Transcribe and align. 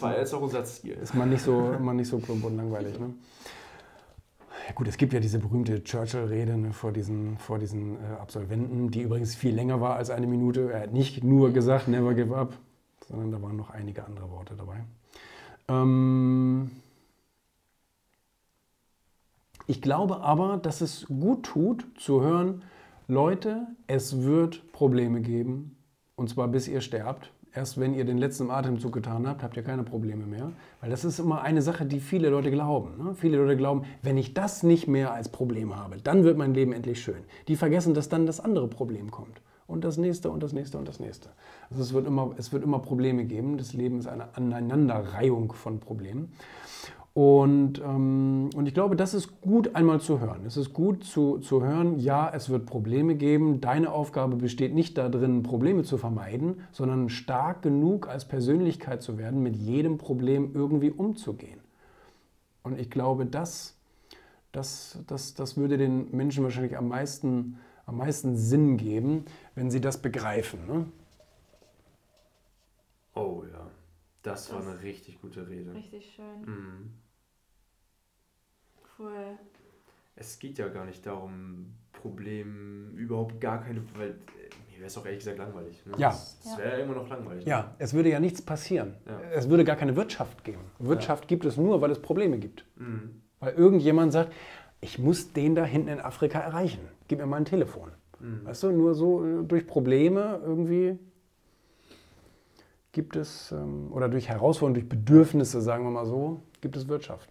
Weil 0.00 0.18
jetzt 0.18 0.34
auch 0.34 0.42
unser 0.42 0.64
Ziel. 0.64 0.94
Ist 0.94 1.14
man 1.14 1.30
nicht 1.30 1.42
so, 1.42 1.74
man 1.80 1.96
nicht 1.96 2.08
so 2.08 2.18
plump 2.18 2.44
und 2.44 2.56
langweilig. 2.56 2.98
Ne? 2.98 3.14
Ja 4.66 4.74
gut, 4.74 4.88
es 4.88 4.96
gibt 4.96 5.12
ja 5.12 5.20
diese 5.20 5.38
berühmte 5.38 5.82
Churchill-Rede 5.82 6.56
ne, 6.56 6.72
vor 6.72 6.92
diesen, 6.92 7.38
vor 7.38 7.58
diesen 7.58 7.96
äh, 7.96 8.20
Absolventen, 8.20 8.90
die 8.90 9.02
übrigens 9.02 9.34
viel 9.34 9.54
länger 9.54 9.80
war 9.80 9.96
als 9.96 10.10
eine 10.10 10.26
Minute. 10.26 10.72
Er 10.72 10.82
hat 10.82 10.92
nicht 10.92 11.24
nur 11.24 11.52
gesagt, 11.52 11.88
never 11.88 12.14
give 12.14 12.36
up, 12.36 12.54
sondern 13.08 13.32
da 13.32 13.42
waren 13.42 13.56
noch 13.56 13.70
einige 13.70 14.04
andere 14.04 14.30
Worte 14.30 14.54
dabei. 14.54 14.84
Ähm 15.68 16.70
ich 19.66 19.82
glaube 19.82 20.20
aber, 20.20 20.58
dass 20.58 20.80
es 20.80 21.06
gut 21.06 21.44
tut 21.44 21.84
zu 21.98 22.22
hören, 22.22 22.62
Leute, 23.08 23.66
es 23.88 24.22
wird 24.22 24.72
Probleme 24.72 25.20
geben, 25.20 25.76
und 26.20 26.28
zwar 26.28 26.48
bis 26.48 26.68
ihr 26.68 26.80
sterbt 26.80 27.32
erst 27.54 27.78
wenn 27.80 27.94
ihr 27.94 28.04
den 28.04 28.18
letzten 28.18 28.50
Atemzug 28.50 28.92
getan 28.92 29.26
habt, 29.26 29.42
habt 29.42 29.56
ihr 29.56 29.62
keine 29.62 29.82
Probleme 29.82 30.26
mehr. 30.26 30.52
Weil 30.80 30.90
das 30.90 31.04
ist 31.04 31.18
immer 31.18 31.42
eine 31.42 31.62
Sache, 31.62 31.84
die 31.86 32.00
viele 32.00 32.28
Leute 32.30 32.50
glauben. 32.50 32.96
Ne? 33.02 33.14
Viele 33.14 33.38
Leute 33.38 33.56
glauben, 33.56 33.84
wenn 34.02 34.16
ich 34.16 34.34
das 34.34 34.62
nicht 34.62 34.86
mehr 34.86 35.12
als 35.12 35.28
Problem 35.28 35.76
habe, 35.76 35.96
dann 35.98 36.24
wird 36.24 36.38
mein 36.38 36.54
Leben 36.54 36.72
endlich 36.72 37.02
schön. 37.02 37.22
Die 37.48 37.56
vergessen, 37.56 37.94
dass 37.94 38.08
dann 38.08 38.26
das 38.26 38.40
andere 38.40 38.68
Problem 38.68 39.10
kommt. 39.10 39.40
Und 39.66 39.84
das 39.84 39.98
nächste 39.98 40.30
und 40.30 40.42
das 40.42 40.52
nächste 40.52 40.78
und 40.78 40.88
das 40.88 40.98
nächste. 40.98 41.28
Also 41.70 41.82
es 41.82 41.92
wird 41.92 42.06
immer, 42.06 42.34
es 42.36 42.52
wird 42.52 42.64
immer 42.64 42.80
Probleme 42.80 43.24
geben. 43.24 43.56
Das 43.56 43.72
Leben 43.72 44.00
ist 44.00 44.08
eine 44.08 44.34
Aneinanderreihung 44.34 45.52
von 45.52 45.78
Problemen. 45.78 46.32
Und, 47.12 47.80
ähm, 47.80 48.50
und 48.54 48.66
ich 48.66 48.74
glaube, 48.74 48.94
das 48.94 49.14
ist 49.14 49.40
gut 49.40 49.74
einmal 49.74 50.00
zu 50.00 50.20
hören. 50.20 50.46
Es 50.46 50.56
ist 50.56 50.72
gut 50.72 51.02
zu, 51.02 51.38
zu 51.38 51.62
hören, 51.62 51.98
ja, 51.98 52.30
es 52.32 52.50
wird 52.50 52.66
Probleme 52.66 53.16
geben. 53.16 53.60
Deine 53.60 53.92
Aufgabe 53.92 54.36
besteht 54.36 54.74
nicht 54.74 54.96
darin, 54.96 55.42
Probleme 55.42 55.82
zu 55.82 55.98
vermeiden, 55.98 56.62
sondern 56.70 57.08
stark 57.08 57.62
genug 57.62 58.08
als 58.08 58.28
Persönlichkeit 58.28 59.02
zu 59.02 59.18
werden, 59.18 59.42
mit 59.42 59.56
jedem 59.56 59.98
Problem 59.98 60.52
irgendwie 60.54 60.90
umzugehen. 60.90 61.60
Und 62.62 62.78
ich 62.78 62.90
glaube, 62.90 63.26
das, 63.26 63.76
das, 64.52 64.98
das, 65.08 65.34
das 65.34 65.56
würde 65.56 65.78
den 65.78 66.14
Menschen 66.14 66.44
wahrscheinlich 66.44 66.76
am 66.76 66.88
meisten, 66.88 67.58
am 67.86 67.96
meisten 67.96 68.36
Sinn 68.36 68.76
geben, 68.76 69.24
wenn 69.56 69.70
sie 69.70 69.80
das 69.80 70.00
begreifen. 70.00 70.60
Ne? 70.68 70.86
Oh 73.14 73.42
ja. 73.50 73.68
Das, 74.22 74.48
das, 74.48 74.54
war 74.54 74.72
eine 74.72 74.82
richtig 74.82 75.20
gute 75.20 75.48
Rede. 75.48 75.74
Richtig 75.74 76.12
schön. 76.14 76.42
Mhm. 76.42 76.90
Cool. 79.00 79.38
Es 80.14 80.38
geht 80.38 80.58
ja 80.58 80.68
gar 80.68 80.84
nicht 80.84 81.06
darum, 81.06 81.72
Probleme, 81.92 82.90
überhaupt 82.94 83.40
gar 83.40 83.62
keine, 83.62 83.82
weil 83.96 84.10
mir 84.70 84.78
wäre 84.78 84.86
es 84.86 84.98
auch 84.98 85.04
ehrlich 85.04 85.20
gesagt 85.20 85.38
langweilig. 85.38 85.84
Ne? 85.86 85.94
Ja. 85.96 86.10
Es 86.10 86.56
wäre 86.58 86.78
ja 86.78 86.84
immer 86.84 86.94
noch 86.94 87.08
langweilig. 87.08 87.46
Ja, 87.46 87.62
ne? 87.62 87.74
es 87.78 87.94
würde 87.94 88.10
ja 88.10 88.20
nichts 88.20 88.42
passieren. 88.42 88.96
Ja. 89.06 89.20
Es 89.32 89.48
würde 89.48 89.64
gar 89.64 89.76
keine 89.76 89.96
Wirtschaft 89.96 90.44
geben. 90.44 90.60
Wirtschaft 90.78 91.24
ja. 91.24 91.28
gibt 91.28 91.46
es 91.46 91.56
nur, 91.56 91.80
weil 91.80 91.90
es 91.90 92.00
Probleme 92.00 92.38
gibt. 92.38 92.66
Mhm. 92.76 93.22
Weil 93.38 93.54
irgendjemand 93.54 94.12
sagt, 94.12 94.32
ich 94.82 94.98
muss 94.98 95.32
den 95.32 95.54
da 95.54 95.64
hinten 95.64 95.88
in 95.88 96.00
Afrika 96.00 96.38
erreichen. 96.38 96.80
Gib 97.08 97.18
mir 97.18 97.26
mal 97.26 97.38
ein 97.38 97.44
Telefon. 97.46 97.90
Mhm. 98.18 98.44
Weißt 98.44 98.62
du, 98.62 98.72
nur 98.72 98.94
so 98.94 99.24
äh, 99.24 99.44
durch 99.44 99.66
Probleme 99.66 100.40
irgendwie 100.44 100.98
gibt 102.92 103.16
es, 103.16 103.52
ähm, 103.52 103.92
oder 103.92 104.08
durch 104.08 104.28
Herausforderungen, 104.28 104.74
durch 104.74 104.88
Bedürfnisse, 104.88 105.60
sagen 105.60 105.84
wir 105.84 105.90
mal 105.90 106.06
so, 106.06 106.42
gibt 106.60 106.76
es 106.76 106.88
Wirtschaft. 106.88 107.28